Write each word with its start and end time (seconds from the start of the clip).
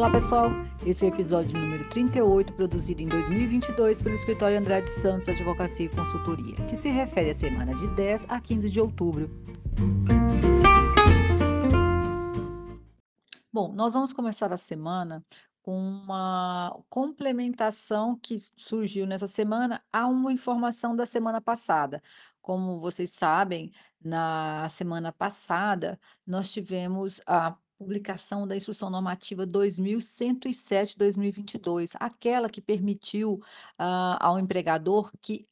Olá, 0.00 0.10
pessoal. 0.10 0.50
Esse 0.86 1.04
é 1.04 1.10
o 1.10 1.12
episódio 1.12 1.60
número 1.60 1.86
38, 1.90 2.54
produzido 2.54 3.02
em 3.02 3.06
2022 3.06 4.00
pelo 4.00 4.14
escritório 4.14 4.56
Andrade 4.56 4.88
Santos 4.88 5.28
Advocacia 5.28 5.84
e 5.84 5.88
Consultoria, 5.90 6.56
que 6.70 6.74
se 6.74 6.88
refere 6.88 7.28
à 7.28 7.34
semana 7.34 7.74
de 7.74 7.86
10 7.88 8.24
a 8.30 8.40
15 8.40 8.70
de 8.70 8.80
outubro. 8.80 9.28
Bom, 13.52 13.74
nós 13.74 13.92
vamos 13.92 14.14
começar 14.14 14.50
a 14.54 14.56
semana 14.56 15.22
com 15.60 15.78
uma 15.78 16.82
complementação 16.88 18.18
que 18.18 18.38
surgiu 18.56 19.06
nessa 19.06 19.26
semana 19.26 19.84
a 19.92 20.06
uma 20.06 20.32
informação 20.32 20.96
da 20.96 21.04
semana 21.04 21.42
passada. 21.42 22.02
Como 22.40 22.80
vocês 22.80 23.10
sabem, 23.10 23.70
na 24.02 24.66
semana 24.70 25.12
passada 25.12 26.00
nós 26.26 26.50
tivemos 26.50 27.20
a 27.26 27.54
publicação 27.80 28.46
da 28.46 28.54
Instrução 28.54 28.90
Normativa 28.90 29.46
2107/2022, 29.46 31.92
aquela 31.98 32.50
que 32.50 32.60
permitiu, 32.60 33.40
ah, 33.78 34.18
ao 34.20 34.38
empregador 34.38 35.10
que 35.22 35.48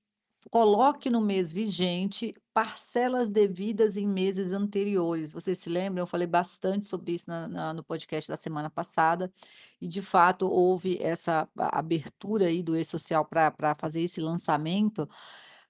coloque 0.51 1.09
no 1.11 1.21
mês 1.23 1.53
vigente 1.53 2.35
parcelas 2.53 3.31
devidas 3.31 3.97
em 3.97 4.07
meses 4.07 4.53
anteriores. 4.53 5.33
Vocês 5.33 5.59
se 5.59 5.71
lembram? 5.71 6.03
Eu 6.03 6.07
falei 6.07 6.27
bastante 6.27 6.87
sobre 6.87 7.13
isso 7.13 7.29
na 7.29 7.49
na 7.49 7.73
no 7.75 7.83
podcast 7.85 8.29
da 8.31 8.37
semana 8.37 8.71
passada, 8.71 9.33
e 9.81 9.89
de 9.89 10.03
fato 10.03 10.47
houve 10.51 10.99
essa 11.01 11.49
abertura 11.57 12.47
aí 12.47 12.63
do 12.63 12.77
E-Social 12.77 13.25
para 13.25 13.75
fazer 13.79 14.03
esse 14.03 14.21
lançamento, 14.21 15.09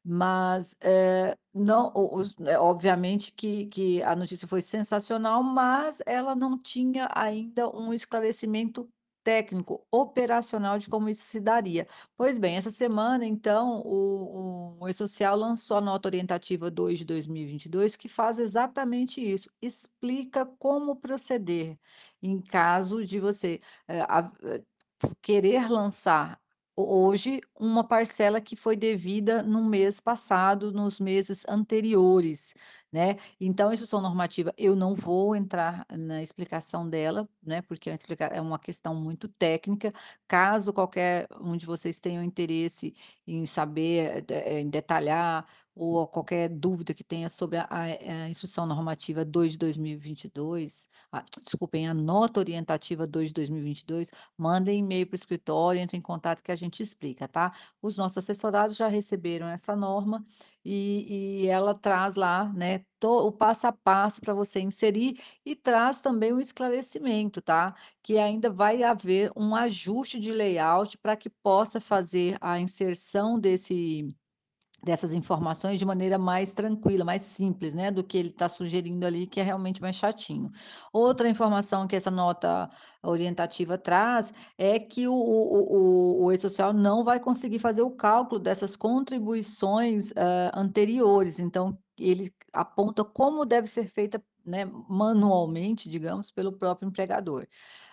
mas, 0.08 0.74
eh, 0.80 1.36
não 1.54 1.92
os 1.94 2.34
é 2.40 2.58
obviamente 2.58 3.32
que 3.32 3.66
que 3.66 4.02
a 4.02 4.16
notícia 4.16 4.48
foi 4.48 4.62
sensacional, 4.62 5.42
mas 5.42 6.00
ela 6.06 6.34
não 6.36 6.58
tinha 6.58 7.08
ainda 7.14 7.68
um 7.76 7.92
esclarecimento 7.92 8.88
técnico, 9.24 9.86
operacional 9.92 10.78
de 10.78 10.88
como 10.88 11.08
isso 11.10 11.24
se 11.24 11.40
daria. 11.40 11.86
Pois 12.16 12.38
bem, 12.38 12.56
essa 12.56 12.70
semana 12.70 13.26
então 13.26 13.82
o 13.84 14.78
o 14.80 14.88
E-Social 14.88 15.36
lançou 15.36 15.76
a 15.76 15.80
nota 15.80 16.08
orientativa 16.08 16.70
2 16.70 16.98
de 17.00 17.04
2022 17.04 17.96
que 17.96 18.08
faz 18.08 18.38
exatamente 18.38 19.20
isso, 19.20 19.50
explica 19.60 20.46
como 20.46 20.96
proceder 20.96 21.78
em 22.22 22.40
caso 22.40 23.04
de 23.04 23.20
você, 23.20 23.60
eh, 23.88 24.00
a 24.08 24.30
eh, 24.44 24.62
querer 25.22 25.68
lançar 25.70 26.40
hoje 26.86 27.40
uma 27.58 27.82
parcela 27.86 28.40
que 28.40 28.54
foi 28.56 28.76
devida 28.76 29.42
no 29.42 29.64
mês 29.64 30.00
passado, 30.00 30.72
nos 30.72 31.00
meses 31.00 31.44
anteriores, 31.48 32.54
né. 32.92 33.16
Então 33.40 33.68
a 33.70 33.74
instrução 33.74 34.00
normativa, 34.00 34.52
eu 34.56 34.76
não 34.76 34.94
vou 34.94 35.34
entrar 35.36 35.84
na 35.90 36.22
explicação 36.22 36.88
dela, 36.88 37.28
né, 37.42 37.62
porque 37.62 37.90
é 37.90 37.96
é 38.32 38.40
uma 38.40 38.58
questão 38.58 38.94
muito 38.94 39.28
técnica. 39.28 39.92
Caso 40.26 40.72
qualquer 40.72 41.26
um 41.40 41.56
de 41.56 41.66
vocês 41.66 41.98
tenham 42.00 42.22
interesse 42.22 42.94
em 43.26 43.44
saber, 43.46 44.24
eh, 44.30 44.60
em 44.60 44.68
detalhar 44.70 45.46
ou 45.78 46.06
qualquer 46.08 46.48
dúvida 46.48 46.92
que 46.94 47.04
tenha 47.04 47.28
sobre 47.28 47.58
a 47.58 47.66
a 47.70 47.82
a 48.24 48.28
instrução 48.28 48.66
normativa 48.66 49.24
2 49.24 49.52
de 49.52 49.58
2022, 49.58 50.88
ah, 51.12 51.24
desculpem, 51.42 51.88
a 51.88 51.94
nota 51.94 52.40
orientativa 52.40 53.06
2 53.06 53.28
de 53.28 53.34
2022, 53.34 54.10
mandem 54.36 54.80
e-mail 54.80 55.06
para 55.06 55.14
o 55.14 55.16
escritório, 55.16 55.80
entre 55.80 55.96
em 55.96 56.02
contato 56.02 56.42
que 56.42 56.52
a 56.52 56.56
gente 56.56 56.82
explica, 56.82 57.28
tá. 57.28 57.52
Os 57.82 57.96
nossos 57.96 58.18
assessorados 58.18 58.76
já 58.76 58.88
receberam 58.88 59.46
essa 59.48 59.74
norma 59.76 60.24
e 60.64 61.42
e 61.44 61.46
ela 61.48 61.74
traz 61.74 62.16
lá, 62.16 62.52
né, 62.52 62.84
to 62.98 63.08
o 63.28 63.32
passo 63.32 63.66
a 63.66 63.72
passo 63.72 64.20
para 64.20 64.34
você 64.34 64.60
inserir 64.60 65.18
e 65.44 65.54
traz 65.56 66.00
também 66.00 66.32
o 66.32 66.40
esclarecimento, 66.40 67.40
tá, 67.40 67.74
que 68.02 68.18
ainda 68.18 68.50
vai 68.50 68.82
haver 68.82 69.30
um 69.36 69.54
ajuste 69.54 70.18
de 70.20 70.32
layout 70.32 70.98
para 70.98 71.16
que 71.16 71.30
possa 71.30 71.80
fazer 71.80 72.36
a 72.40 72.58
inserção 72.60 73.38
desse 73.38 74.08
dessas 74.82 75.12
informações 75.12 75.78
de 75.78 75.84
maneira 75.84 76.18
mais 76.18 76.52
tranquila, 76.52 77.04
mais 77.04 77.22
simples, 77.22 77.74
né, 77.74 77.90
do 77.90 78.04
que 78.04 78.16
ele 78.16 78.28
está 78.28 78.48
sugerindo 78.48 79.04
ali, 79.06 79.26
que 79.26 79.40
é 79.40 79.42
realmente 79.42 79.82
mais 79.82 79.96
chatinho. 79.96 80.52
Outra 80.92 81.28
informação 81.28 81.86
que 81.86 81.96
essa 81.96 82.10
nota 82.10 82.70
orientativa 83.02 83.78
traz 83.78 84.32
é 84.58 84.78
que 84.78 85.06
o 85.08 85.12
o 85.14 86.22
o 86.22 86.24
o 86.26 86.32
E-Social 86.32 86.72
não 86.72 87.04
vai 87.04 87.20
conseguir 87.20 87.58
fazer 87.58 87.82
o 87.82 87.90
cálculo 87.90 88.40
dessas 88.40 88.76
contribuições, 88.76 90.12
hã, 90.16 90.50
anteriores, 90.54 91.38
então 91.38 91.78
ele 91.98 92.32
aponta 92.52 93.04
como 93.04 93.44
deve 93.44 93.66
ser 93.68 93.88
feita, 93.88 94.22
né, 94.44 94.64
manualmente, 94.88 95.88
digamos, 95.90 96.30
pelo 96.30 96.52
próprio 96.56 96.88
empregador. 96.88 97.46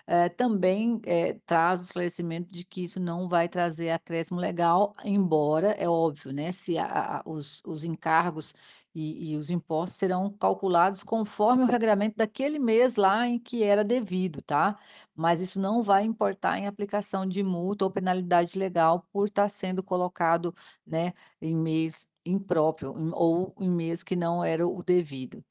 Eh, 0.07 0.29
também, 0.29 1.01
eh, 1.05 1.39
traz 1.45 1.81
o 1.81 1.83
esclarecimento 1.85 2.51
de 2.51 2.65
que 2.65 2.83
isso 2.85 2.99
não 2.99 3.27
vai 3.29 3.49
trazer 3.49 3.91
acréscimo 3.91 4.39
legal, 4.39 4.93
embora 5.03 5.71
é 5.71 5.89
óbvio, 5.89 6.31
né, 6.33 6.51
se 6.51 6.77
a 6.77 7.19
a 7.19 7.23
os 7.25 7.61
os 7.65 7.83
encargos 7.83 8.53
e 8.95 9.33
e 9.33 9.37
os 9.37 9.49
impostos 9.49 9.97
serão 9.99 10.31
calculados 10.31 11.03
conforme 11.03 11.63
o 11.63 11.67
regramento 11.67 12.15
daquele 12.17 12.59
mês 12.59 12.95
lá 12.95 13.27
em 13.27 13.37
que 13.39 13.63
era 13.63 13.83
devido, 13.83 14.41
tá. 14.41 14.79
Mas 15.15 15.39
isso 15.41 15.59
não 15.61 15.83
vai 15.83 16.03
importar 16.03 16.57
em 16.57 16.67
aplicação 16.67 17.25
de 17.25 17.43
multa 17.43 17.85
ou 17.85 17.91
penalidade 17.91 18.57
legal 18.57 19.05
por 19.11 19.27
estar 19.27 19.49
sendo 19.49 19.83
colocado, 19.83 20.53
né, 20.85 21.13
em 21.41 21.55
mês 21.55 22.07
impróprio 22.25 22.93
ou 23.13 23.53
em 23.59 23.69
mês 23.69 24.03
que 24.03 24.15
não 24.15 24.43
era 24.43 24.67
o 24.67 24.81
devido. 24.83 25.43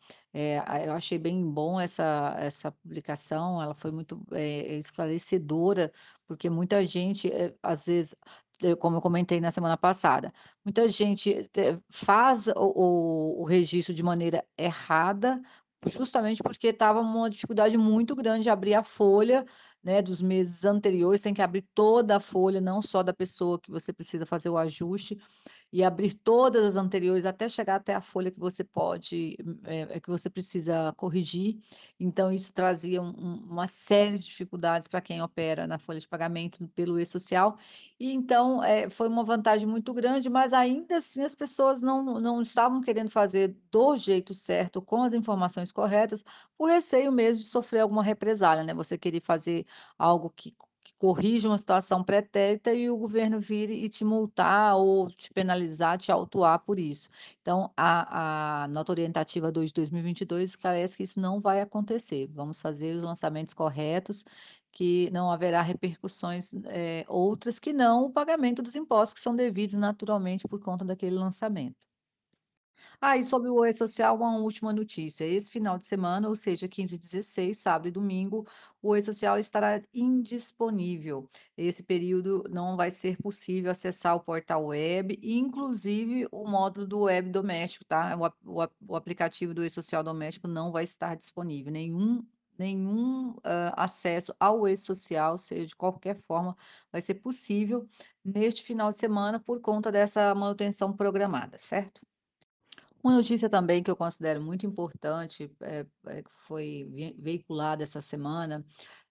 A 0.66 0.80
eu 0.84 0.92
achei 0.92 1.18
bem 1.18 1.48
bom 1.48 1.80
essa 1.80 2.34
essa 2.38 2.72
publicação, 2.72 3.62
ela 3.62 3.74
foi 3.74 3.90
muito, 3.92 4.20
eh, 4.32 4.76
esclarecedora, 4.78 5.92
porque 6.26 6.50
muita 6.50 6.84
gente, 6.86 7.30
eh, 7.32 7.54
às 7.62 7.86
vezes, 7.86 8.14
como 8.80 8.96
eu 8.96 9.00
comentei 9.02 9.40
na 9.40 9.50
semana 9.50 9.76
passada, 9.76 10.32
muita 10.64 10.88
gente, 10.88 11.50
eh, 11.56 11.78
faz 11.90 12.46
o 12.48 13.42
o 13.42 13.44
registro 13.44 13.92
de 13.94 14.02
maneira 14.02 14.44
errada, 14.58 15.40
justamente 15.86 16.42
porque 16.42 16.68
estava 16.68 17.00
uma 17.00 17.28
dificuldade 17.30 17.76
muito 17.76 18.14
grande 18.16 18.44
de 18.44 18.50
abrir 18.50 18.74
a 18.74 18.82
folha, 18.82 19.44
né, 19.82 20.00
dos 20.00 20.22
meses 20.22 20.64
anteriores, 20.64 21.20
tem 21.22 21.34
que 21.34 21.42
abrir 21.42 21.62
toda 21.74 22.16
a 22.16 22.20
folha, 22.20 22.60
não 22.60 22.80
só 22.80 23.02
da 23.02 23.12
pessoa 23.12 23.60
que 23.60 23.70
você 23.70 23.92
precisa 23.92 24.24
fazer 24.26 24.48
o 24.48 24.56
ajuste, 24.58 25.18
e 25.74 25.82
abrir 25.82 26.14
todas 26.14 26.64
as 26.64 26.76
anteriores 26.76 27.26
até 27.26 27.48
chegar 27.48 27.74
até 27.76 27.94
a 27.96 28.00
folha 28.00 28.30
que 28.30 28.38
você 28.38 28.62
pode, 28.62 29.36
eh, 29.64 29.98
que 30.00 30.08
você 30.08 30.30
precisa 30.30 30.92
corrigir. 30.96 31.58
Então 31.98 32.32
isso 32.32 32.52
trazia 32.52 33.02
um 33.02 33.08
um 33.10 33.34
uma 33.54 33.66
série 33.66 34.18
de 34.18 34.26
dificuldades 34.26 34.86
para 34.88 35.00
quem 35.00 35.20
opera 35.22 35.66
na 35.66 35.78
folha 35.78 35.98
de 36.00 36.08
pagamento 36.08 36.68
pelo 36.76 36.98
E-Social, 37.00 37.58
e 37.98 38.12
então, 38.12 38.62
eh, 38.62 38.88
foi 38.90 39.08
uma 39.08 39.24
vantagem 39.24 39.66
muito 39.68 39.92
grande, 39.94 40.30
mas 40.30 40.52
ainda 40.52 40.98
assim 40.98 41.22
as 41.22 41.34
pessoas 41.34 41.82
não 41.82 42.20
não 42.20 42.40
estavam 42.42 42.80
querendo 42.80 43.10
fazer 43.10 43.56
do 43.72 43.96
jeito 43.96 44.32
certo, 44.34 44.80
com 44.82 45.02
as 45.02 45.12
informações 45.12 45.72
corretas, 45.72 46.24
por 46.56 46.68
receio 46.70 47.10
mesmo 47.12 47.40
de 47.42 47.46
sofrer 47.48 47.80
alguma 47.80 48.02
represália, 48.02 48.62
né, 48.64 48.72
você 48.74 48.96
querer 48.98 49.20
fazer 49.20 49.66
algo 49.98 50.30
que 50.30 50.54
corrija 50.98 51.48
uma 51.48 51.58
situação 51.58 52.02
pretérita 52.04 52.72
e 52.74 52.88
o 52.90 52.96
governo 52.96 53.40
vir 53.40 53.70
e 53.70 53.88
te 53.88 54.04
multar 54.04 54.76
ou 54.76 55.10
te 55.10 55.30
penalizar, 55.32 55.98
te 55.98 56.10
autuar 56.12 56.58
por 56.64 56.78
isso. 56.78 57.08
Então 57.40 57.72
a 57.76 58.64
a 58.64 58.68
nota 58.68 58.92
orientativa 58.92 59.50
2 59.52 59.70
de 59.70 59.74
2022 59.74 60.50
esclarece 60.50 60.96
que 60.96 61.02
isso 61.02 61.20
não 61.20 61.40
vai 61.40 61.60
acontecer, 61.60 62.28
vamos 62.32 62.60
fazer 62.60 62.94
os 62.96 63.02
lançamentos 63.02 63.52
corretos, 63.54 64.24
que 64.72 65.10
não 65.10 65.30
haverá 65.30 65.62
repercussões, 65.62 66.52
eh, 66.66 67.04
outras 67.08 67.58
que 67.58 67.72
não 67.72 68.04
o 68.06 68.12
pagamento 68.12 68.62
dos 68.62 68.74
impostos 68.76 69.14
que 69.14 69.20
são 69.20 69.34
devidos 69.36 69.74
naturalmente 69.76 70.46
por 70.46 70.60
conta 70.60 70.84
daquele 70.84 71.14
lançamento. 71.16 71.93
Ah, 73.00 73.16
e 73.16 73.24
sobre 73.24 73.50
o 73.50 73.64
E-Social, 73.64 74.16
uma 74.16 74.38
última 74.38 74.72
notícia. 74.72 75.24
Esse 75.24 75.50
final 75.50 75.78
de 75.78 75.84
semana, 75.86 76.28
ou 76.28 76.34
seja, 76.36 76.66
15 76.68 76.94
e 76.94 76.98
16, 76.98 77.58
sábado 77.58 77.88
e 77.88 77.90
domingo, 77.90 78.46
o 78.82 78.96
E-Social 78.96 79.38
estará 79.38 79.80
indisponível. 79.92 81.28
Esse 81.56 81.82
período 81.82 82.44
não 82.50 82.76
vai 82.76 82.90
ser 82.90 83.16
possível 83.18 83.70
acessar 83.70 84.16
o 84.16 84.20
portal 84.20 84.66
web, 84.66 85.18
inclusive 85.22 86.26
o 86.30 86.46
módulo 86.48 86.86
do 86.86 87.00
web 87.00 87.30
doméstico, 87.30 87.84
tá? 87.84 88.16
O, 88.44 88.62
o, 88.62 88.68
o 88.88 88.96
aplicativo 88.96 89.52
do 89.54 89.64
E-Social 89.64 90.02
doméstico 90.02 90.48
não 90.48 90.72
vai 90.72 90.84
estar 90.84 91.14
disponível. 91.16 91.72
Nenhum, 91.72 92.26
nenhum 92.58 93.34
ah, 93.44 93.84
acesso 93.84 94.34
ao 94.40 94.66
E-Social, 94.66 95.36
seja 95.38 95.66
de 95.66 95.76
qualquer 95.76 96.16
forma, 96.26 96.56
vai 96.90 97.02
ser 97.02 97.14
possível 97.14 97.86
neste 98.24 98.62
final 98.62 98.90
de 98.90 98.96
semana 98.96 99.38
por 99.40 99.60
conta 99.60 99.92
dessa 99.92 100.34
manutenção 100.34 100.92
programada, 100.92 101.58
certo? 101.58 102.00
Uma 103.04 103.16
notícia 103.16 103.50
também 103.50 103.82
que 103.82 103.90
eu 103.90 103.96
considero 103.96 104.42
muito 104.42 104.64
importante, 104.64 105.54
eh, 105.60 105.84
que 106.22 106.30
foi 106.46 106.84
ve 106.90 107.14
veiculada 107.20 107.82
essa 107.82 108.00
semana, 108.00 108.64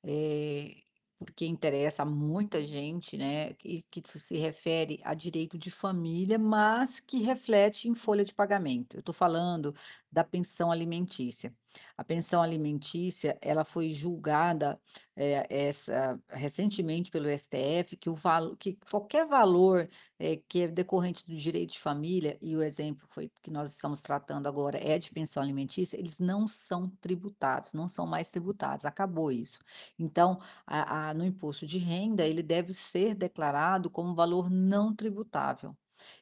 eh, 0.03 0.81
porque 1.19 1.45
interessa 1.45 2.01
a 2.03 2.05
muita 2.05 2.65
gente, 2.65 3.15
né, 3.17 3.51
e 3.63 3.83
que 3.83 4.01
se 4.19 4.35
refere 4.37 4.99
a 5.03 5.13
direito 5.13 5.59
de 5.59 5.69
família, 5.71 6.39
mas 6.39 6.99
que 6.99 7.19
reflete 7.21 7.87
em 7.87 7.93
folha 7.95 8.25
de 8.25 8.33
pagamento. 8.33 8.97
Eu 8.97 9.01
estou 9.01 9.13
falando 9.13 9.75
da 10.13 10.23
pensão 10.23 10.71
alimentícia. 10.71 11.55
a 11.97 12.03
pensão 12.03 12.41
alimentícia, 12.41 13.37
ela 13.41 13.63
foi 13.65 13.91
julgada, 13.91 14.79
eh, 15.15 15.45
essa 15.49 16.19
recentemente 16.29 17.09
pelo 17.11 17.27
STF, 17.27 17.97
que 17.97 18.09
o 18.09 18.15
valo 18.15 18.55
que 18.57 18.77
qualquer 18.91 19.25
valor, 19.27 19.89
eh, 20.19 20.37
que 20.47 20.61
é 20.63 20.67
decorrente 20.67 21.25
do 21.25 21.35
direito 21.35 21.71
de 21.73 21.79
família, 21.79 22.37
e 22.41 22.55
o 22.55 22.61
exemplo 22.61 23.07
foi 23.09 23.31
que 23.41 23.49
nós 23.51 23.71
estamos 23.73 24.01
tratando 24.01 24.47
agora 24.47 24.77
é 24.77 24.99
de 24.99 25.11
pensão 25.11 25.41
alimentícia, 25.43 25.97
eles 25.97 26.19
não 26.19 26.47
são 26.47 26.89
tributados, 27.01 27.73
não 27.73 27.87
são 27.89 28.05
mais 28.05 28.29
tributados, 28.29 28.85
acabou 28.85 29.31
isso. 29.31 29.59
Então, 29.97 30.39
a 30.65 31.09
a 31.09 31.13
no 31.13 31.25
imposto 31.25 31.65
de 31.65 31.79
renda, 31.79 32.25
ele 32.25 32.43
deve 32.43 32.73
ser 32.73 33.15
declarado 33.15 33.89
como 33.89 34.13
valor 34.15 34.49
não 34.49 34.95
tributável. 34.95 35.75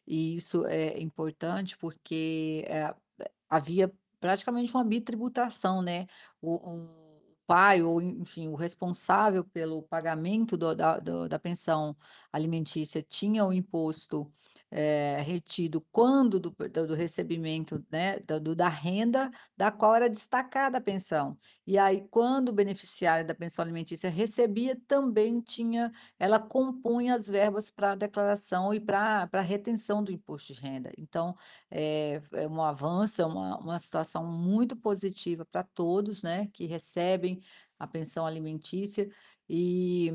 E 0.08 0.36
isso 0.36 0.66
é 0.68 1.00
importante 1.00 1.78
porque, 1.78 2.64
eh, 2.68 2.94
havia 3.52 3.94
praticamente 4.22 4.74
uma 4.76 4.86
bitributação, 4.86 5.84
né, 5.84 6.08
o 6.42 6.56
o 6.56 7.36
pai 7.48 7.84
ou 7.84 8.02
enfim, 8.02 8.48
o 8.48 8.56
responsável 8.56 9.44
pelo 9.44 9.84
pagamento 9.84 10.58
do 10.58 10.74
da 10.76 11.00
do 11.00 11.28
da 11.30 11.40
pensão 11.40 11.98
alimentícia 12.32 13.04
tinha 13.04 13.46
o 13.46 13.54
imposto, 13.54 14.34
eh, 14.72 15.22
retido 15.24 15.86
quando 15.92 16.40
do 16.40 16.52
do 16.88 16.96
recebimento, 16.96 17.86
né, 17.92 18.20
da 18.22 18.40
do 18.40 18.56
da 18.56 18.70
renda 18.70 19.30
da 19.58 19.72
qual 19.72 19.94
era 19.96 20.10
destacada 20.10 20.78
a 20.80 20.82
pensão. 20.82 21.38
E 21.68 21.78
aí 21.78 22.08
quando 22.10 22.50
o 22.50 22.54
beneficiário 22.54 23.26
da 23.28 23.36
pensão 23.36 23.64
alimentícia 23.64 24.10
recebia, 24.10 24.76
também 24.88 25.42
tinha 25.42 25.92
ela 26.20 26.40
compunha 26.40 27.16
as 27.16 27.28
verbas 27.28 27.70
pra 27.72 27.96
declaração 27.96 28.74
e 28.74 28.80
pra 28.80 29.28
pra 29.28 29.42
retenção 29.42 30.04
do 30.04 30.12
imposto 30.12 30.54
de 30.54 30.62
renda. 30.62 30.92
Então, 30.98 31.36
eh, 31.70 32.22
é 32.34 32.48
um 32.48 32.62
avanço, 32.64 33.22
é 33.22 33.26
uma 33.26 33.58
uma 33.60 33.80
situação 33.80 34.26
muito 34.26 34.76
positiva 34.78 35.46
pra 35.46 35.64
todos, 35.64 36.24
né, 36.24 36.48
que 36.54 36.66
recebem 36.66 37.40
a 37.80 37.88
pensão 37.88 38.26
alimentícia. 38.26 39.08
E 39.50 40.12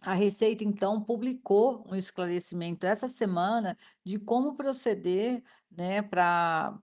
a 0.00 0.14
Receita, 0.14 0.64
então, 0.64 1.02
publicou 1.02 1.84
um 1.88 1.94
esclarecimento 1.94 2.86
essa 2.86 3.08
semana 3.08 3.76
de 4.04 4.18
como 4.18 4.56
proceder, 4.56 5.42
né, 5.70 6.02
pra, 6.02 6.78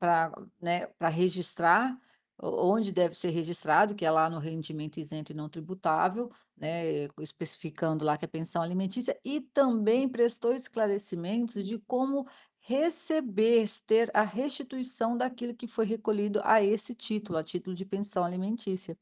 né, 0.61 0.87
registrar 1.11 1.99
onde 2.39 2.91
deve 2.91 3.15
ser 3.15 3.29
registrado, 3.31 3.95
que 3.95 4.05
é 4.05 4.11
lá 4.11 4.29
no 4.29 4.39
rendimento 4.39 4.99
isento 4.99 5.31
e 5.31 5.35
não 5.35 5.49
tributável, 5.49 6.31
né, 6.55 7.07
especificando 7.19 8.05
lá 8.05 8.17
que 8.17 8.25
é 8.25 8.27
pensão 8.27 8.61
alimentícia, 8.61 9.19
e 9.25 9.41
também 9.41 10.07
prestou 10.07 10.53
esclarecimentos 10.53 11.67
de 11.67 11.79
como 11.79 12.27
receber, 12.59 13.67
ter 13.85 14.11
a 14.13 14.23
restituição 14.23 15.17
daquilo 15.17 15.55
que 15.55 15.67
foi 15.67 15.85
recolhido 15.85 16.41
a 16.43 16.61
esse 16.61 16.93
título, 16.93 17.37
a 17.37 17.43
título 17.43 17.75
de 17.75 17.85
pensão 17.85 18.23
alimentícia. 18.23 18.97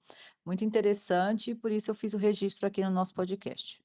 Muito 0.46 0.64
interessante 0.64 1.52
e 1.52 1.56
por 1.56 1.72
isso 1.72 1.92
eu 1.92 1.96
fiz 1.96 2.14
o 2.14 2.18
registro 2.18 2.68
aqui 2.68 2.84
no 2.84 2.92
nosso 2.92 3.14
podcast. 3.14 3.85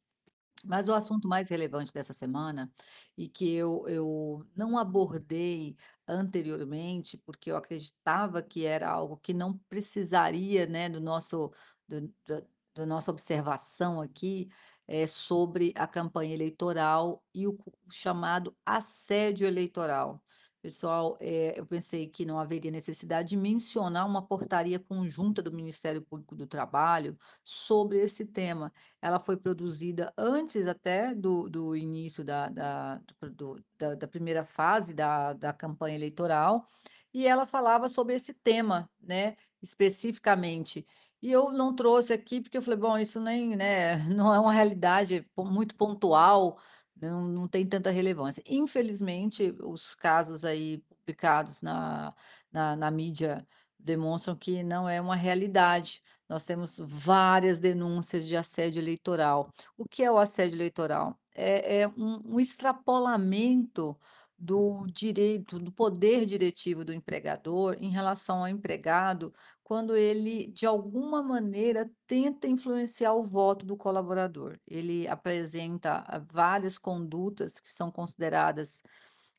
Mas 0.64 0.88
o 0.88 0.94
assunto 0.94 1.26
mais 1.28 1.48
relevante 1.48 1.92
dessa 1.92 2.12
semana, 2.12 2.70
e 3.16 3.28
que 3.28 3.52
eu 3.54 3.84
eu 3.88 4.46
não 4.56 4.76
abordei 4.78 5.76
anteriormente, 6.06 7.16
porque 7.18 7.50
eu 7.50 7.56
acreditava 7.56 8.42
que 8.42 8.64
era 8.66 8.88
algo 8.90 9.16
que 9.18 9.32
não 9.34 9.58
precisaria, 9.68 10.66
né, 10.66 10.88
do 10.88 11.00
nosso 11.00 11.50
do 11.88 12.08
da 12.26 12.42
da 12.72 12.86
nossa 12.86 13.10
observação 13.10 14.00
aqui, 14.00 14.48
é 14.86 15.04
sobre 15.06 15.72
a 15.76 15.88
campanha 15.88 16.32
eleitoral 16.34 17.26
e 17.34 17.46
o 17.48 17.58
chamado 17.90 18.56
assédio 18.64 19.44
eleitoral. 19.46 20.22
Pessoal, 20.62 21.16
eh, 21.20 21.54
eu 21.58 21.64
pensei 21.66 22.06
que 22.06 22.26
não 22.26 22.38
haveria 22.38 22.70
necessidade 22.70 23.30
de 23.30 23.36
mencionar 23.36 24.06
uma 24.06 24.26
portaria 24.26 24.78
conjunta 24.78 25.40
do 25.42 25.50
Ministério 25.50 26.02
Público 26.02 26.36
do 26.36 26.46
Trabalho 26.46 27.16
sobre 27.42 27.96
esse 27.98 28.26
tema. 28.26 28.70
Ela 29.00 29.18
foi 29.18 29.38
produzida 29.38 30.12
antes 30.18 30.66
até 30.66 31.14
do 31.14 31.48
do 31.48 31.74
início 31.74 32.22
da 32.22 32.50
da 32.50 33.00
do 33.34 33.56
da 33.78 33.94
da 33.94 34.06
primeira 34.08 34.44
fase 34.44 34.92
da 34.92 35.32
da 35.32 35.50
campanha 35.54 35.96
eleitoral, 35.96 36.66
e 37.12 37.26
ela 37.26 37.46
falava 37.46 37.88
sobre 37.88 38.14
esse 38.14 38.34
tema, 38.34 38.90
né, 39.00 39.36
especificamente. 39.62 40.86
E 41.22 41.30
eu 41.32 41.50
não 41.52 41.74
trouxe 41.74 42.12
aqui, 42.12 42.40
porque 42.40 42.58
eu 42.58 42.62
falei: 42.62 42.78
"Bom, 42.78 42.98
isso 42.98 43.18
nem, 43.20 43.56
né, 43.56 43.96
não 44.08 44.32
é 44.34 44.38
uma 44.38 44.52
realidade 44.52 45.26
muito 45.38 45.74
pontual, 45.76 46.58
não 47.00 47.28
não 47.28 47.48
tem 47.48 47.66
tanta 47.68 47.90
relevância". 47.90 48.42
Infelizmente, 48.48 49.54
os 49.62 49.94
casos 49.94 50.44
aí 50.44 50.82
publicados 50.88 51.62
na 51.62 52.14
na 52.52 52.76
na 52.76 52.90
mídia 52.90 53.46
demonstram 53.78 54.36
que 54.36 54.62
não 54.62 54.88
é 54.88 55.00
uma 55.00 55.16
realidade. 55.16 56.00
Nós 56.28 56.44
temos 56.44 56.78
várias 56.78 57.58
denúncias 57.58 58.26
de 58.26 58.36
assédio 58.36 58.80
eleitoral. 58.80 59.50
O 59.76 59.84
que 59.88 60.02
é 60.02 60.10
o 60.12 60.18
assédio 60.18 60.56
eleitoral? 60.56 61.18
É 61.34 61.80
é 61.82 61.88
um 61.88 62.20
um 62.36 62.40
extrapolamento 62.40 63.96
do 64.38 64.86
direito, 64.86 65.58
do 65.58 65.70
poder 65.72 66.24
diretivo 66.26 66.84
do 66.84 66.92
empregador 66.94 67.76
em 67.78 67.90
relação 67.90 68.38
ao 68.40 68.48
empregado, 68.48 69.32
quando 69.70 69.94
ele, 69.96 70.48
de 70.48 70.66
alguma 70.66 71.22
maneira, 71.22 71.88
tenta 72.04 72.48
influenciar 72.48 73.14
o 73.14 73.22
voto 73.22 73.64
do 73.64 73.76
colaborador. 73.76 74.58
Ele 74.66 75.06
apresenta 75.06 76.02
várias 76.28 76.76
condutas 76.76 77.60
que 77.60 77.72
são 77.72 77.88
consideradas, 77.88 78.82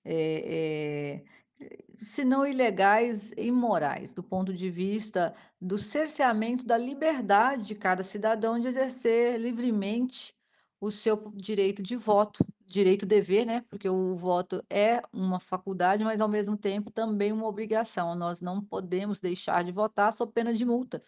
eh 0.05 1.21
eh, 1.59 1.83
se 1.93 2.23
não 2.23 2.47
ilegais, 2.47 3.33
imorais, 3.33 4.13
do 4.13 4.23
ponto 4.23 4.53
de 4.53 4.69
vista 4.69 5.35
do 5.59 5.77
cerceamento 5.77 6.65
da 6.65 6.77
liberdade 6.77 7.65
de 7.65 7.75
cada 7.75 8.01
cidadão 8.03 8.57
de 8.59 8.67
exercer 8.69 9.37
livremente 9.37 10.33
o 10.81 10.91
seu 10.91 11.31
direito 11.35 11.83
de 11.83 11.95
voto, 11.95 12.45
direito-dever, 12.65 13.45
né, 13.45 13.61
porque 13.69 13.89
o 13.89 14.17
voto 14.17 14.65
é 14.69 15.01
uma 15.13 15.39
faculdade, 15.39 16.03
mas 16.03 16.21
ao 16.21 16.29
mesmo 16.29 16.57
tempo 16.57 16.91
também 16.91 17.31
uma 17.33 17.47
obrigação, 17.47 18.15
nós 18.15 18.41
não 18.41 18.63
podemos 18.65 19.21
deixar 19.21 19.63
de 19.63 19.71
votar 19.71 20.13
sob 20.13 20.33
pena 20.33 20.53
de 20.53 20.65
multa. 20.65 21.03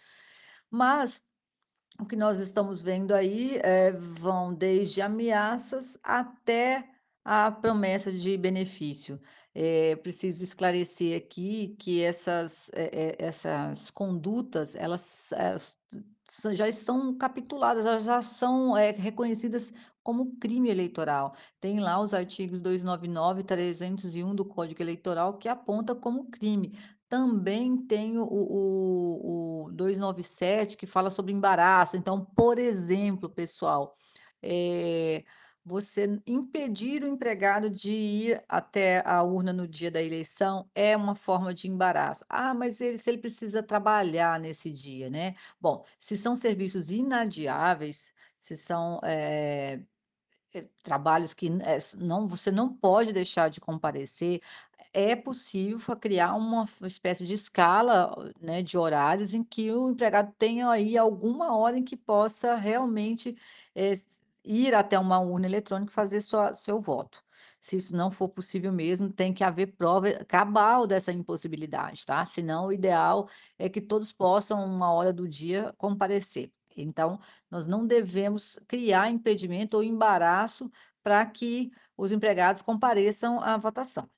Mas, 0.72 1.22
o 2.00 2.06
que 2.06 2.16
nós 2.18 2.40
estamos 2.40 2.82
vendo 2.82 3.14
aí, 3.16 3.58
eh, 3.64 3.92
vão 3.94 4.54
desde 4.56 5.02
ameaças 5.02 6.00
até 6.04 6.90
a 7.26 7.52
promessa 7.52 8.12
de 8.12 8.38
benefício. 8.38 9.22
Eh, 9.56 9.96
preciso 9.98 10.44
esclarecer 10.44 11.18
aqui 11.18 11.76
que 11.80 12.02
essas, 12.04 12.70
eh, 12.76 13.16
essas 13.20 13.92
condutas, 13.92 14.76
elas 14.76 15.32
elas 15.34 15.80
já 16.54 16.68
estão 16.68 17.16
capituladas, 17.18 17.86
elas 17.86 18.04
já 18.04 18.22
são, 18.22 18.76
eh, 18.78 18.92
reconhecidas 18.92 19.72
como 20.02 20.38
crime 20.40 20.70
eleitoral. 20.70 21.36
Tem 21.60 21.80
lá 21.80 22.00
os 22.00 22.14
artigos 22.14 22.62
299 22.62 23.42
e 23.42 23.44
301 23.44 24.36
do 24.36 24.46
Código 24.46 24.82
Eleitoral 24.82 25.38
que 25.38 25.48
aponta 25.48 25.96
como 25.96 26.30
crime. 26.30 26.78
Também 27.08 27.78
tem 27.86 28.18
o 28.18 28.24
o 28.26 29.66
o 29.68 29.72
297 29.72 30.76
que 30.78 30.86
fala 30.88 31.10
sobre 31.12 31.32
embaraço. 31.32 31.96
Então, 31.98 32.26
por 32.26 32.58
exemplo, 32.60 33.30
pessoal, 33.30 33.96
eh, 34.42 35.24
você 35.66 36.22
impedir 36.28 37.04
o 37.04 37.08
empregado 37.08 37.70
de 37.70 37.92
ir 37.92 38.44
até 38.50 39.02
a 39.06 39.24
urna 39.24 39.54
no 39.54 39.68
dia 39.68 39.90
da 39.92 40.02
eleição 40.02 40.70
é 40.76 40.96
uma 40.98 41.16
forma 41.16 41.54
de 41.54 41.70
embaraço. 41.70 42.26
"Ah, 42.30 42.54
mas 42.54 42.82
ele 42.82 42.98
se 42.98 43.10
ele 43.10 43.18
precisa 43.20 43.64
trabalhar 43.64 44.40
nesse 44.40 44.72
dia", 44.72 45.10
né. 45.10 45.36
Bom, 45.62 45.86
se 46.00 46.18
são 46.18 46.36
serviços 46.36 46.90
inadiáveis, 46.92 48.14
se 48.40 48.58
são, 48.58 49.00
eh, 49.04 49.82
trabalhos 50.84 51.34
que, 51.34 51.48
eh, 51.50 51.80
não 51.98 52.28
você 52.28 52.52
não 52.52 52.74
pode 52.76 53.14
deixar 53.14 53.50
de 53.50 53.62
comparecer, 53.62 54.42
é 54.94 55.16
possível 55.16 55.80
criar 55.98 56.36
uma 56.36 56.66
espécie 56.86 57.26
de 57.26 57.34
escala, 57.36 58.34
né, 58.42 58.62
de 58.64 58.78
horários 58.78 59.34
em 59.34 59.44
que 59.44 59.72
o 59.74 59.90
empregado 59.92 60.34
tenha 60.40 60.70
aí 60.70 60.98
alguma 60.98 61.56
hora 61.58 61.78
em 61.78 61.84
que 61.84 61.98
possa 61.98 62.56
realmente, 62.56 63.38
s 63.76 64.06
ir 64.44 64.74
até 64.76 64.98
uma 65.00 65.20
urna 65.20 65.46
eletrônica 65.48 65.92
fazer 65.92 66.22
sua 66.22 66.54
seu 66.54 66.80
voto. 66.80 67.24
Se 67.60 67.78
isso 67.78 67.96
não 67.96 68.12
for 68.12 68.28
possível 68.30 68.72
mesmo, 68.74 69.12
tem 69.12 69.34
que 69.34 69.44
haver 69.44 69.76
prova 69.76 70.12
cabal 70.26 70.86
dessa 70.86 71.12
impossibilidade, 71.14 72.06
tá. 72.06 72.26
Senão 72.26 72.68
o 72.68 72.74
ideal 72.74 73.30
é 73.58 73.70
que 73.70 73.82
todos 73.82 74.12
possam, 74.12 74.64
uma 74.66 74.92
hora 74.94 75.14
do 75.14 75.28
dia, 75.28 75.74
comparecer. 75.78 76.52
Então, 76.76 77.20
nós 77.50 77.68
não 77.68 77.86
devemos 77.86 78.60
criar 78.68 79.10
impedimento 79.10 79.78
ou 79.78 79.84
embaraço 79.84 80.70
pra 81.04 81.26
que 81.26 81.72
os 81.98 82.12
empregados 82.12 82.62
compareçam 82.62 83.40
à 83.40 83.58
votação. 83.58 84.10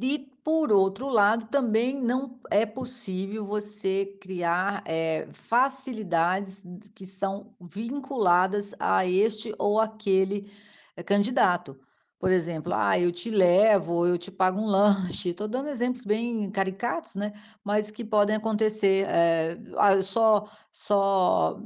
E, 0.00 0.18
por 0.42 0.72
outro 0.72 1.08
lado, 1.08 1.46
também 1.46 1.94
não 2.00 2.40
é 2.50 2.66
possível 2.66 3.46
você 3.46 4.04
criar, 4.20 4.82
eh, 4.86 5.28
facilidades 5.32 6.64
que 6.94 7.06
são 7.06 7.54
vinculadas 7.60 8.74
a 8.80 9.06
este 9.06 9.54
ou 9.58 9.78
aquele 9.80 10.50
candidato. 11.06 11.78
por 12.18 12.30
exemplo, 12.30 12.72
"Ah, 12.74 12.98
eu 12.98 13.12
te 13.12 13.28
levo 13.30 14.06
eu 14.06 14.16
te 14.16 14.30
pago 14.30 14.58
um 14.60 14.64
lanche", 15.18 15.28
estou 15.30 15.46
dando 15.46 15.68
exemplos 15.68 16.04
bem 16.06 16.50
caricatos, 16.50 17.16
né, 17.16 17.32
mas 17.62 17.90
que 17.90 18.02
podem 18.04 18.34
acontecer, 18.36 19.06
eh, 19.08 19.58
"Ah, 19.76 20.00
só 20.02 20.48
só 20.72 21.60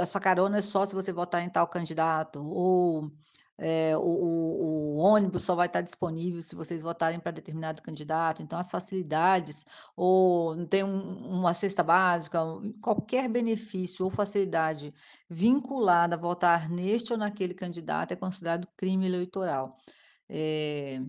essa 0.00 0.18
carona 0.20 0.58
é 0.58 0.60
só 0.62 0.86
se 0.86 0.94
você 0.94 1.12
votar 1.12 1.42
em 1.42 1.50
tal 1.50 1.68
candidato", 1.68 2.42
ou, 2.42 3.10
eh, 3.58 3.96
"O 3.96 4.00
o 4.02 4.96
o 4.98 5.00
ônibus 5.00 5.42
só 5.44 5.54
vai 5.54 5.66
estar 5.68 5.80
disponível 5.82 6.42
se 6.42 6.54
vocês 6.56 6.82
votarem 6.82 7.20
para 7.20 7.32
determinado 7.32 7.82
candidato", 7.82 8.42
então 8.42 8.58
as 8.58 8.70
facilidades, 8.70 9.64
ou 9.96 10.66
tem 10.66 10.84
um 10.84 11.18
uma 11.40 11.54
cesta 11.54 11.82
básica, 11.84 12.40
qualquer 12.82 13.28
benefício 13.28 14.04
ou 14.04 14.10
facilidade 14.10 14.92
vinculada 15.30 16.16
a 16.16 16.18
votar 16.18 16.68
neste 16.70 17.12
ou 17.12 17.18
naquele 17.18 17.54
candidato 17.54 18.12
é 18.12 18.16
considerado 18.16 18.68
crime 18.76 19.06
eleitoral. 19.06 19.76
Eh, 20.28 21.00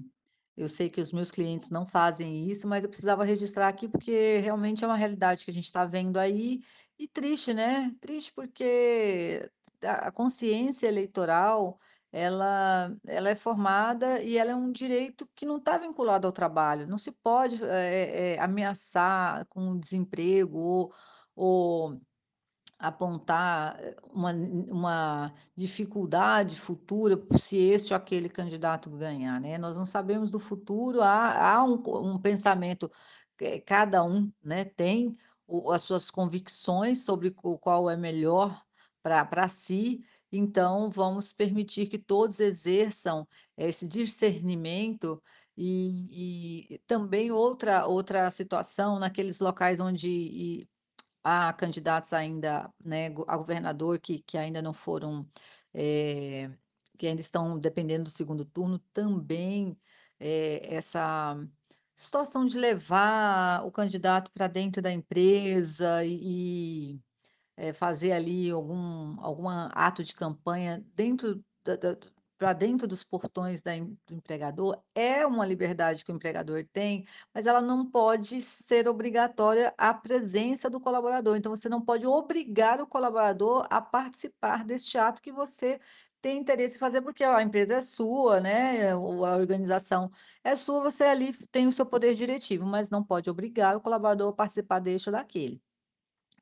eu 0.58 0.68
sei 0.70 0.90
que 0.90 1.02
os 1.02 1.12
meus 1.14 1.32
clientes 1.32 1.70
não 1.72 1.86
fazem 1.88 2.50
isso, 2.50 2.68
mas 2.68 2.84
eu 2.84 2.90
precisava 2.90 3.24
registrar 3.26 3.68
aqui, 3.70 3.88
porque 3.90 4.40
realmente 4.40 4.84
é 4.84 4.88
uma 4.88 4.98
realidade 4.98 5.46
que 5.46 5.52
a 5.52 5.54
gente 5.54 5.66
está 5.66 5.86
vendo 5.86 6.18
aí, 6.20 6.62
e 7.00 7.08
triste, 7.08 7.54
né, 7.54 7.92
triste 8.02 8.34
porque 8.34 9.50
a 9.84 10.12
consciência 10.12 10.88
eleitoral, 10.88 11.80
ela 12.12 12.96
ela 13.08 13.30
é 13.30 13.36
formada 13.36 14.22
e 14.24 14.38
ela 14.38 14.52
é 14.52 14.56
um 14.56 14.72
direito 14.72 15.30
que 15.36 15.46
não 15.46 15.58
está 15.58 15.78
vinculado 15.78 16.28
ao 16.28 16.34
trabalho, 16.34 16.88
não 16.88 16.98
se 17.00 17.12
pode, 17.12 17.64
eh 17.64 18.36
eh, 18.36 18.40
ameaçar 18.40 19.46
com 19.50 19.78
desemprego 19.80 20.58
ou 20.60 20.94
ou 21.36 22.02
apontar 22.80 23.80
uma 24.14 24.34
uma 24.34 25.34
dificuldade 25.56 26.60
futura 26.60 27.18
se 27.40 27.58
esse 27.58 27.94
ou 27.94 27.98
aquele 27.98 28.30
candidato 28.30 28.90
ganhar, 28.92 29.40
né, 29.42 29.58
nós 29.58 29.78
não 29.78 29.86
sabemos 29.86 30.32
do 30.32 30.40
futuro, 30.40 31.02
há 31.02 31.54
há 31.56 31.64
um 31.66 31.82
um 32.16 32.20
pensamento, 32.22 32.92
eh, 33.42 33.60
cada 33.62 34.04
um, 34.04 34.32
né, 34.44 34.66
tem 34.66 35.18
as 35.74 35.82
suas 35.84 36.12
convicções 36.12 37.04
sobre 37.06 37.32
qual 37.32 37.90
é 37.90 37.98
melhor 37.98 38.64
pra 39.04 39.48
si, 39.50 40.02
então 40.32 40.90
vamos 40.92 41.32
permitir 41.34 41.88
que 41.88 41.98
todos 42.00 42.40
exerçam 42.40 43.28
esse 43.58 43.88
discernimento, 43.88 45.22
e 45.58 46.74
e 46.76 46.80
também 46.88 47.32
outra 47.32 47.86
outra 47.88 48.30
situação 48.32 49.00
naqueles 49.00 49.40
locais 49.42 49.80
onde 49.80 50.68
há 51.24 51.54
candidatos 51.54 52.14
ainda, 52.14 52.74
né, 52.84 53.08
a 53.28 53.38
governador 53.38 54.00
que 54.00 54.24
que 54.24 54.38
ainda 54.38 54.62
não 54.62 54.74
foram, 54.74 55.30
eh, 55.74 56.50
que 56.98 57.08
ainda 57.08 57.22
estão 57.22 57.60
dependendo 57.60 58.06
do 58.06 58.10
segundo 58.12 58.46
turno, 58.46 58.80
também, 58.94 59.78
eh, 60.20 60.62
essa 60.76 61.36
situação 61.96 62.46
de 62.46 62.58
levar 62.60 63.66
o 63.66 63.72
candidato 63.72 64.32
pra 64.34 64.48
dentro 64.48 64.82
da 64.82 64.92
empresa 64.92 66.06
e 66.06 66.94
e, 66.96 67.00
eh, 67.60 67.74
fazer 67.74 68.14
ali 68.14 68.50
algum 68.50 69.20
alguma 69.22 69.68
ato 69.74 70.04
de 70.04 70.16
campanha 70.16 70.84
dentro 70.96 71.44
pra 72.38 72.54
dentro 72.54 72.88
dos 72.88 73.04
portões 73.04 73.62
da 73.62 73.72
do 74.08 74.16
empregador, 74.16 74.82
é 74.96 75.26
uma 75.26 75.46
liberdade 75.46 76.06
que 76.06 76.12
o 76.12 76.16
empregador 76.16 76.66
tem, 76.72 77.06
mas 77.34 77.46
ela 77.46 77.62
não 77.62 77.86
pode 77.92 78.42
ser 78.42 78.88
obrigatória 78.88 79.74
a 79.78 79.94
presença 79.94 80.70
do 80.70 80.80
colaborador, 80.80 81.36
então 81.36 81.54
você 81.56 81.68
não 81.68 81.82
pode 81.84 82.08
obrigar 82.08 82.80
o 82.82 82.88
colaborador 82.88 83.68
a 83.70 83.82
participar 83.82 84.64
deste 84.64 84.98
ato 84.98 85.22
que 85.22 85.32
você 85.34 85.80
tem 86.22 86.38
interesse 86.40 86.76
em 86.76 86.80
fazer, 86.80 87.02
porque 87.02 87.24
a 87.24 87.42
empresa 87.42 87.76
é 87.76 87.82
sua, 87.82 88.40
né, 88.42 88.96
ou 88.96 89.26
a 89.26 89.36
organização 89.38 90.10
é 90.44 90.56
sua, 90.56 90.82
você 90.82 91.04
ali 91.06 91.34
tem 91.48 91.68
o 91.68 91.72
seu 91.72 91.86
poder 91.86 92.16
diretivo, 92.16 92.66
mas 92.66 92.90
não 92.90 93.04
pode 93.04 93.30
obrigar 93.30 93.76
o 93.76 93.82
colaborador 93.82 94.30
a 94.30 94.34
participar 94.36 94.80
deste 94.80 95.10
ou 95.10 95.14
daquele, 95.14 95.62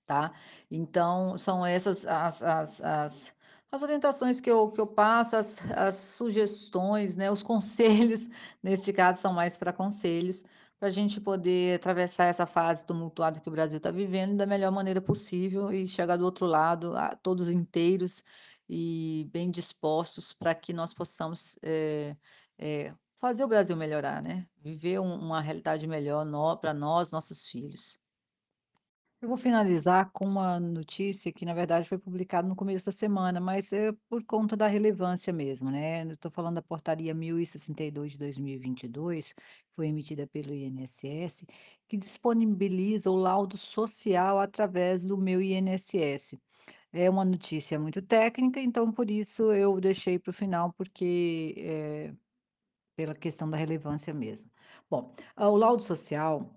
tá. 0.07 0.33
Então 0.71 1.37
são 1.37 1.65
essas 1.65 2.05
as 2.05 2.41
as 2.43 2.81
as 2.81 3.35
as 3.71 3.81
orientações 3.83 4.39
que 4.41 4.49
eu 4.49 4.71
que 4.71 4.81
eu 4.81 4.87
passo, 4.87 5.35
as 5.35 5.59
as 5.71 5.95
sugestões, 5.95 7.15
né, 7.17 7.29
os 7.31 7.43
conselhos, 7.43 8.29
neste 8.63 8.93
caso 8.93 9.21
são 9.21 9.33
mais 9.33 9.57
pra 9.57 9.73
conselhos, 9.73 10.43
pra 10.79 10.89
gente 10.89 11.19
poder 11.21 11.75
atravessar 11.77 12.25
essa 12.25 12.45
fase 12.45 12.85
tumultuada 12.85 13.39
que 13.41 13.49
o 13.49 13.51
Brasil 13.51 13.77
está 13.77 13.91
vivendo 13.91 14.37
da 14.37 14.45
melhor 14.45 14.71
maneira 14.71 15.01
possível 15.01 15.71
e 15.71 15.87
chegar 15.87 16.17
do 16.17 16.25
outro 16.25 16.45
lado, 16.45 16.93
todos 17.23 17.49
inteiros 17.49 18.23
e 18.69 19.27
bem 19.31 19.49
dispostos 19.51 20.33
pra 20.33 20.53
que 20.55 20.73
nós 20.73 20.93
possamos, 20.93 21.57
eh 21.63 22.15
eh, 22.59 22.93
fazer 23.19 23.43
o 23.43 23.47
Brasil 23.47 23.75
melhorar, 23.77 24.21
né, 24.21 24.47
viver 24.57 24.99
um 24.99 25.15
uma 25.19 25.41
realidade 25.41 25.85
melhor 25.87 26.25
pra 26.57 26.73
nós, 26.73 27.11
nossos 27.11 27.45
filhos. 27.47 27.99
Eu 29.21 29.27
vou 29.29 29.37
finalizar 29.37 30.11
com 30.11 30.25
uma 30.25 30.59
notícia 30.59 31.33
que 31.33 31.43
na 31.43 31.53
verdade 31.55 31.89
foi 31.89 31.97
publicado 31.97 32.47
no 32.47 32.55
começo 32.55 32.85
da 32.85 32.91
semana, 32.91 33.39
mas 33.41 33.73
é 33.73 33.91
por 34.07 34.23
conta 34.23 34.55
da 34.55 34.67
relevância 34.67 35.33
mesmo, 35.33 35.71
né, 35.71 36.03
estou 36.05 36.29
falando 36.29 36.55
da 36.55 36.61
portaria 36.61 37.15
1062 37.15 38.11
de 38.11 38.19
2022, 38.19 39.33
foi 39.75 39.87
emitida 39.87 40.27
pelo 40.27 40.53
INSS, 40.53 41.43
que 41.87 41.97
disponibiliza 41.97 43.09
o 43.09 43.15
laudo 43.15 43.57
social 43.57 44.37
através 44.39 45.03
do 45.03 45.17
Meu 45.17 45.41
INSS. 45.41 46.37
É 46.93 47.09
uma 47.09 47.25
notícia 47.25 47.79
muito 47.79 48.01
técnica, 48.03 48.59
então 48.61 48.91
por 48.91 49.09
isso 49.09 49.51
eu 49.53 49.79
deixei 49.81 50.19
para 50.19 50.29
o 50.31 50.33
final, 50.33 50.73
porque, 50.73 51.55
eh, 51.57 52.13
pela 52.95 53.15
questão 53.15 53.49
da 53.49 53.57
relevância 53.57 54.13
mesmo. 54.13 54.51
Bom, 54.89 55.15
o 55.37 55.55
laudo 55.57 55.83
social 55.83 56.56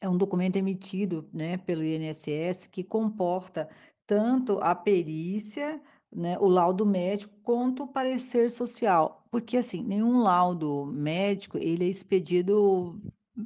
é 0.00 0.08
um 0.08 0.16
documento 0.16 0.56
emitido, 0.56 1.28
né, 1.32 1.56
pelo 1.58 1.82
INSS 1.82 2.68
que 2.68 2.84
comporta 2.84 3.68
tanto 4.06 4.58
a 4.60 4.74
perícia, 4.74 5.80
né, 6.10 6.38
o 6.38 6.48
laudo 6.48 6.86
médico, 6.86 7.34
quanto 7.42 7.84
o 7.84 7.88
parecer 7.88 8.50
social, 8.50 9.26
porque 9.30 9.56
assim, 9.58 9.82
nenhum 9.82 10.18
laudo 10.20 10.86
médico 10.86 11.58
ele 11.58 11.84
é 11.84 11.88
expedido 11.88 13.00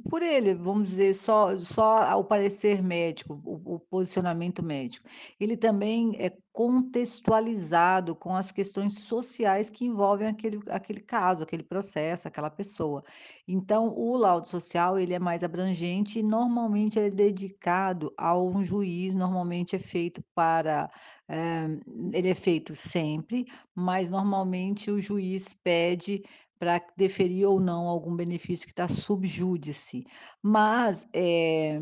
por 0.09 0.21
ele, 0.23 0.55
vamos 0.55 0.89
dizer, 0.89 1.13
só 1.13 1.55
só 1.57 2.19
o 2.19 2.23
parecer 2.23 2.81
médico, 2.81 3.39
o 3.45 3.75
o 3.75 3.79
posicionamento 3.79 4.63
médico. 4.63 5.07
Ele 5.39 5.57
também 5.57 6.15
é 6.19 6.31
contextualizado 6.51 8.15
com 8.15 8.35
as 8.35 8.51
questões 8.51 8.99
sociais 8.99 9.69
que 9.69 9.85
envolvem 9.85 10.27
aquele 10.27 10.59
aquele 10.69 10.99
caso, 11.01 11.43
aquele 11.43 11.63
processo, 11.63 12.27
aquela 12.27 12.49
pessoa. 12.49 13.03
Então 13.47 13.93
o 13.95 14.15
laudo 14.17 14.47
social 14.47 14.97
ele 14.99 15.13
é 15.13 15.19
mais 15.19 15.43
abrangente 15.43 16.19
e 16.19 16.23
normalmente 16.23 16.99
é 16.99 17.09
dedicado 17.09 18.13
a 18.17 18.37
um 18.39 18.63
juiz, 18.63 19.15
normalmente 19.15 19.75
é 19.75 19.79
feito 19.79 20.23
para, 20.35 20.89
eh, 21.27 21.67
ele 22.13 22.29
é 22.29 22.35
feito 22.35 22.75
sempre, 22.75 23.45
mas 23.75 24.09
normalmente 24.09 24.91
o 24.91 25.01
juiz 25.01 25.53
pede 25.63 26.23
pra 26.59 26.81
deferir 26.97 27.47
ou 27.47 27.59
não 27.59 27.87
algum 27.87 28.15
benefício 28.15 28.65
que 28.65 28.71
está 28.73 28.87
sub 28.87 29.25
júdice. 29.27 30.05
Mas, 30.41 31.07
eh, 31.13 31.79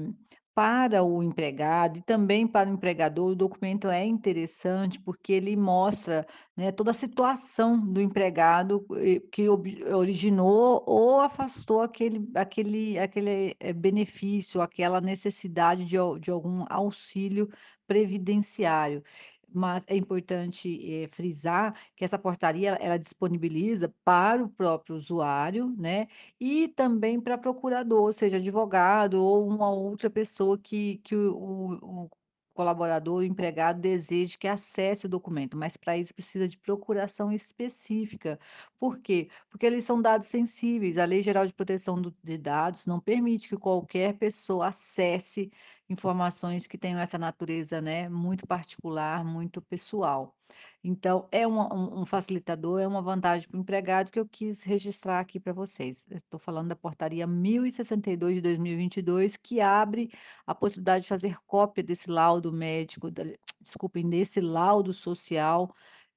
para 0.53 1.01
o 1.03 1.23
empregado 1.23 1.99
e 1.99 2.01
também 2.03 2.45
para 2.45 2.69
o 2.69 2.73
empregador, 2.73 3.31
o 3.31 3.35
documento 3.35 3.87
é 3.89 4.05
interessante, 4.05 4.99
porque 4.99 5.31
ele 5.33 5.55
mostra, 5.55 6.25
né, 6.57 6.71
toda 6.73 6.91
a 6.91 6.93
situação 6.93 7.79
do 7.79 8.01
empregado, 8.01 8.85
eh, 8.97 9.21
que 9.31 9.47
originou 9.49 10.83
ou 10.85 11.21
afastou 11.21 11.81
aquele 11.81 12.29
aquele 12.35 12.99
aquele, 12.99 13.55
eh, 13.59 13.73
benefício, 13.73 14.61
aquela 14.61 14.99
necessidade 15.01 15.85
de 15.85 15.97
de 16.19 16.31
algum 16.31 16.65
auxílio 16.69 17.49
previdenciário. 17.87 19.03
Mas 19.53 19.83
é 19.87 19.95
importante, 19.95 21.03
eh, 21.03 21.07
frisar 21.09 21.75
que 21.95 22.05
essa 22.05 22.17
portaria 22.17 22.71
ela 22.81 22.97
disponibiliza 22.97 23.93
para 24.03 24.43
o 24.43 24.49
próprio 24.49 24.95
usuário, 24.95 25.67
né, 25.77 26.07
e 26.39 26.67
também 26.69 27.19
pra 27.19 27.37
procurador, 27.37 28.13
seja 28.13 28.37
advogado 28.37 29.15
ou 29.23 29.47
uma 29.47 29.69
outra 29.71 30.09
pessoa 30.09 30.57
que 30.57 30.97
que 31.03 31.15
o 31.15 32.05
o 32.05 32.09
colaborador, 32.53 33.19
o 33.19 33.23
empregado 33.23 33.79
deseje 33.79 34.37
que 34.37 34.45
acesse 34.47 35.05
o 35.05 35.09
documento, 35.09 35.55
mas 35.57 35.77
pra 35.77 35.97
isso 35.97 36.13
precisa 36.13 36.47
de 36.49 36.57
procuração 36.57 37.31
específica. 37.31 38.37
Por 38.77 38.99
quê? 38.99 39.29
Porque 39.49 39.65
eles 39.65 39.85
são 39.85 40.01
dados 40.01 40.27
sensíveis, 40.27 40.97
a 40.97 41.05
Lei 41.05 41.21
Geral 41.23 41.47
de 41.47 41.53
Proteção 41.53 42.01
de 42.23 42.37
Dados 42.37 42.85
não 42.85 42.99
permite 42.99 43.47
que 43.49 43.55
qualquer 43.57 44.17
pessoa 44.17 44.67
acesse 44.67 45.49
informações 45.91 46.67
que 46.67 46.77
tenham 46.77 46.99
essa 46.99 47.17
natureza, 47.17 47.81
né, 47.81 48.09
muito 48.09 48.47
particular, 48.47 49.23
muito 49.25 49.61
pessoal. 49.61 50.35
Então 50.83 51.27
é 51.31 51.45
uma 51.47 51.73
um 51.73 52.01
um 52.01 52.05
facilitador, 52.05 52.79
é 52.81 52.87
uma 52.87 53.01
vantagem 53.01 53.47
para 53.47 53.57
o 53.57 53.61
empregado 53.61 54.11
que 54.11 54.19
eu 54.19 54.27
quis 54.27 54.61
registrar 54.63 55.19
aqui 55.19 55.39
pra 55.39 55.53
vocês. 55.53 56.05
Estou 56.11 56.39
falando 56.39 56.69
da 56.69 56.75
portaria 56.75 57.25
1062 57.27 58.35
de 58.35 58.41
2022, 58.41 59.37
que 59.37 59.61
abre 59.61 60.11
a 60.45 60.53
possibilidade 60.55 61.03
de 61.03 61.09
fazer 61.09 61.37
cópia 61.45 61.83
desse 61.83 62.09
laudo 62.09 62.51
médico, 62.51 63.09
da 63.11 63.23
desculpem, 63.59 64.09
desse 64.09 64.41
laudo 64.41 64.93
social, 64.93 65.73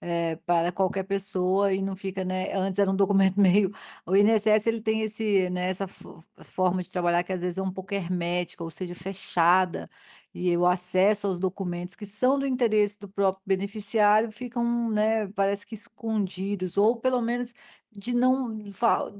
eh, 0.06 0.36
para 0.44 0.70
qualquer 0.70 1.04
pessoa 1.04 1.72
e 1.72 1.80
não 1.80 1.96
fica, 1.96 2.24
né 2.24 2.52
antes 2.54 2.78
era 2.78 2.90
um 2.90 2.96
documento 2.96 3.36
meio 3.40 3.72
o 4.06 4.14
INSS 4.14 4.66
ele 4.66 4.80
tem 4.82 5.00
esse, 5.02 5.48
né, 5.50 5.70
essa 5.70 5.86
fo 5.88 6.22
forma 6.42 6.82
de 6.82 6.90
trabalhar 6.90 7.22
que 7.24 7.32
às 7.32 7.40
vezes 7.40 7.56
é 7.58 7.62
um 7.62 7.72
pouco 7.72 7.94
hermética, 7.94 8.62
ou 8.62 8.70
seja, 8.70 8.94
fechada, 8.94 9.88
e 10.34 10.54
o 10.56 10.66
acesso 10.66 11.26
aos 11.28 11.40
documentos 11.40 11.94
que 11.94 12.04
são 12.04 12.38
do 12.38 12.46
interesse 12.46 12.98
do 12.98 13.08
próprio 13.08 13.42
beneficiário 13.46 14.30
ficam, 14.32 14.90
né, 14.90 15.26
parece 15.28 15.64
que 15.66 15.74
escondidos 15.74 16.76
ou 16.76 16.96
pelo 16.96 17.22
menos 17.22 17.54
de 17.90 18.12
não 18.14 18.48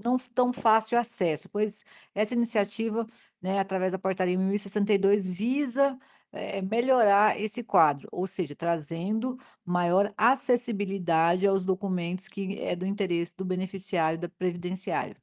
não 0.04 0.18
tão 0.34 0.52
fácil 0.52 0.98
acesso, 0.98 1.48
pois 1.48 1.84
essa 2.14 2.34
iniciativa, 2.34 3.06
né, 3.40 3.58
através 3.60 3.92
da 3.92 3.98
portaria 3.98 4.36
1062 4.38 5.26
visa, 5.28 5.98
eh, 6.34 6.60
melhorar 6.62 7.40
esse 7.40 7.62
quadro, 7.62 8.08
ou 8.10 8.26
seja, 8.26 8.54
trazendo 8.54 9.38
maior 9.64 10.12
acessibilidade 10.16 11.46
aos 11.46 11.64
documentos 11.64 12.28
que 12.28 12.60
é 12.60 12.74
do 12.74 12.84
interesse 12.84 13.34
do 13.36 13.44
beneficiário 13.44 14.18
da 14.18 14.28
previdenciário. 14.28 15.16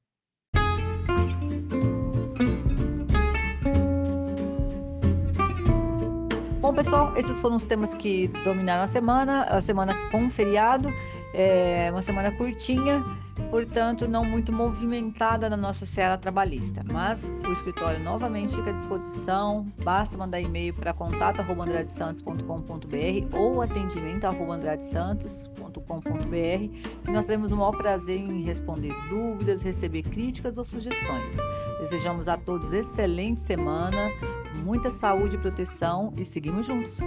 Bom 6.62 6.74
pessoal, 6.74 7.14
esses 7.18 7.40
foram 7.42 7.58
os 7.58 7.66
temas 7.66 7.94
que 7.94 8.30
dominaram 8.46 8.84
a 8.84 8.88
semana, 8.88 9.44
a 9.44 9.60
semana 9.60 9.94
com 10.10 10.30
feriado, 10.30 10.90
eh, 11.34 11.90
uma 11.92 12.02
semana 12.02 12.32
curtinha, 12.32 13.04
portanto 13.50 14.08
não 14.08 14.24
muito 14.24 14.54
movimentada 14.54 15.50
na 15.50 15.58
nossa 15.58 15.86
seara 15.86 16.18
trabalhista, 16.18 16.82
mas 16.92 17.30
o 17.48 17.52
escritório 17.52 18.04
novamente 18.04 18.56
fica 18.56 18.70
à 18.70 18.74
disposição, 18.74 19.68
basta 19.84 20.18
mandar 20.18 20.42
e-mail 20.42 20.74
para 20.74 20.94
contato@andradesantos.com.br 20.94 23.36
ou 23.36 23.62
atendimento@andradesantos.com.br 23.62 26.32
e 26.36 27.12
nós 27.12 27.26
teremos 27.26 27.52
o 27.52 27.58
maior 27.58 27.78
prazer 27.78 28.18
em 28.18 28.44
responder 28.44 28.94
dúvidas, 29.10 29.62
receber 29.62 30.04
críticas 30.04 30.58
ou 30.58 30.66
sugestões. 30.66 31.38
Desejamos 31.80 32.28
a 32.28 32.38
todos 32.38 32.72
excelente 32.72 33.42
semana, 33.42 34.12
muita 34.64 34.92
saúde 34.92 35.36
e 35.36 35.40
proteção 35.40 36.14
e 36.16 36.26
seguimos 36.26 36.66
juntos. 36.66 37.00